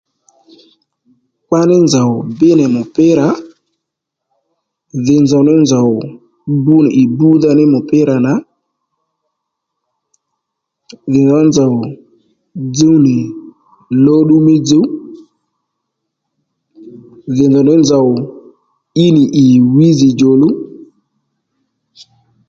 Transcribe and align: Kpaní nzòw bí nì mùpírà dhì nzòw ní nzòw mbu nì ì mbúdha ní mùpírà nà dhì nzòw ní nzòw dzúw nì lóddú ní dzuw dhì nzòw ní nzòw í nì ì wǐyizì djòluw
Kpaní 1.47 1.75
nzòw 1.85 2.11
bí 2.39 2.49
nì 2.59 2.65
mùpírà 2.75 3.27
dhì 5.05 5.15
nzòw 5.23 5.43
ní 5.47 5.53
nzòw 5.63 5.89
mbu 6.53 6.75
nì 6.83 6.89
ì 7.01 7.03
mbúdha 7.11 7.51
ní 7.57 7.63
mùpírà 7.73 8.15
nà 8.25 8.33
dhì 11.11 11.21
nzòw 11.25 11.37
ní 11.43 11.49
nzòw 11.51 11.73
dzúw 12.75 12.95
nì 13.05 13.15
lóddú 14.05 14.35
ní 14.47 14.55
dzuw 14.67 14.85
dhì 17.35 17.45
nzòw 17.49 17.63
ní 17.67 17.73
nzòw 17.83 18.07
í 19.03 19.05
nì 19.15 19.23
ì 19.41 19.43
wǐyizì 19.73 20.09
djòluw 20.13 20.55